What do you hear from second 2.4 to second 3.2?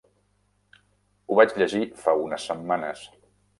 setmanes.